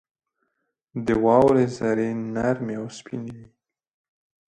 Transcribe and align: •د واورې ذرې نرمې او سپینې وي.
•د 1.05 1.07
واورې 1.23 1.65
ذرې 1.77 2.09
نرمې 2.33 2.75
او 2.81 2.85
سپینې 2.97 3.31
وي. 3.37 3.47